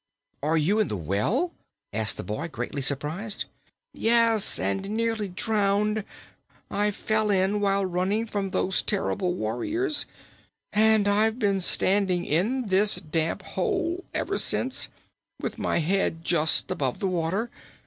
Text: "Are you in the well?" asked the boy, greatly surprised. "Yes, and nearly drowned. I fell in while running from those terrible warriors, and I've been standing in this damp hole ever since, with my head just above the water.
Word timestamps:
"Are 0.41 0.57
you 0.57 0.79
in 0.79 0.87
the 0.87 0.97
well?" 0.97 1.53
asked 1.93 2.17
the 2.17 2.23
boy, 2.23 2.47
greatly 2.47 2.81
surprised. 2.81 3.45
"Yes, 3.93 4.57
and 4.57 4.89
nearly 4.89 5.27
drowned. 5.27 6.03
I 6.71 6.89
fell 6.89 7.29
in 7.29 7.61
while 7.61 7.85
running 7.85 8.25
from 8.25 8.49
those 8.49 8.81
terrible 8.81 9.33
warriors, 9.35 10.07
and 10.73 11.07
I've 11.07 11.37
been 11.37 11.59
standing 11.61 12.25
in 12.25 12.65
this 12.65 12.95
damp 12.95 13.43
hole 13.43 14.03
ever 14.11 14.39
since, 14.39 14.87
with 15.39 15.59
my 15.59 15.77
head 15.77 16.23
just 16.25 16.71
above 16.71 16.97
the 16.97 17.07
water. 17.07 17.51